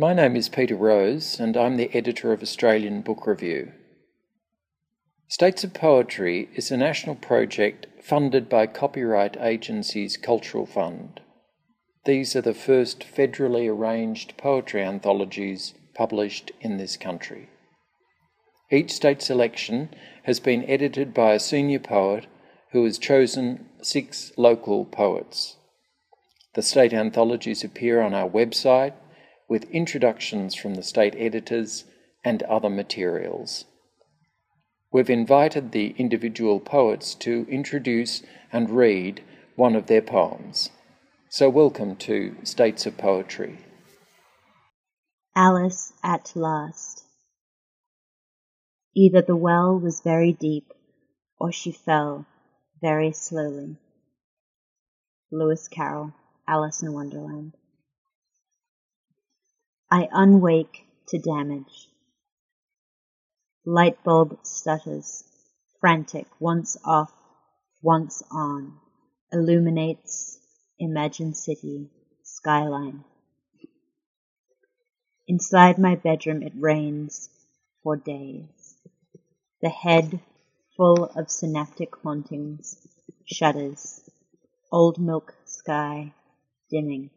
[0.00, 3.72] My name is Peter Rose, and I'm the editor of Australian Book Review.
[5.28, 11.20] States of Poetry is a national project funded by Copyright Agency's Cultural Fund.
[12.06, 17.50] These are the first federally arranged poetry anthologies published in this country.
[18.70, 19.90] Each state selection
[20.22, 22.26] has been edited by a senior poet
[22.72, 25.56] who has chosen six local poets.
[26.54, 28.94] The state anthologies appear on our website
[29.50, 31.84] with introductions from the state editors
[32.24, 33.64] and other materials.
[34.92, 39.22] We've invited the individual poets to introduce and read
[39.56, 40.70] one of their poems.
[41.28, 43.58] So, welcome to States of Poetry.
[45.34, 47.04] Alice at Last.
[48.94, 50.72] Either the well was very deep,
[51.40, 52.24] or she fell
[52.80, 53.76] very slowly.
[55.32, 56.12] Lewis Carroll,
[56.46, 57.54] Alice in Wonderland.
[59.90, 61.88] I unwake to damage.
[63.66, 65.24] Light bulb stutters,
[65.80, 67.12] frantic, once off,
[67.82, 68.78] once on,
[69.32, 70.38] illuminates
[70.78, 71.90] Imagine City
[72.22, 73.04] skyline.
[75.28, 77.28] Inside my bedroom it rains
[77.82, 78.76] for days.
[79.62, 80.20] The head
[80.76, 82.76] full of synaptic hauntings
[83.26, 84.08] shudders,
[84.72, 86.14] old milk sky
[86.70, 87.10] dimming.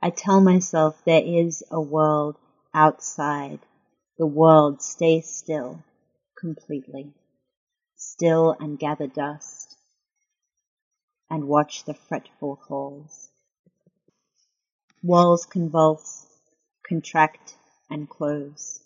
[0.00, 2.36] I tell myself there is a world
[2.72, 3.58] outside.
[4.16, 5.82] The world stays still,
[6.38, 7.12] completely.
[7.96, 9.76] Still and gather dust.
[11.28, 13.28] And watch the fretful halls.
[15.02, 16.26] Walls convulse,
[16.88, 17.56] contract
[17.90, 18.80] and close.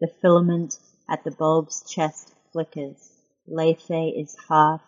[0.00, 3.12] The filament at the bulb's chest flickers.
[3.46, 4.82] Lethe is half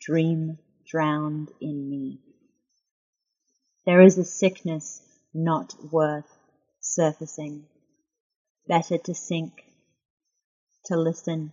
[0.00, 2.23] dream drowned in me.
[3.86, 5.02] There is a sickness
[5.34, 6.38] not worth
[6.80, 7.66] surfacing.
[8.66, 9.52] Better to sink,
[10.86, 11.52] to listen.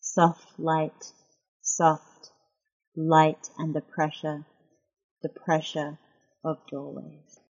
[0.00, 1.12] Soft light,
[1.62, 2.30] soft
[2.96, 4.46] light and the pressure,
[5.22, 5.98] the pressure
[6.44, 7.38] of doorways.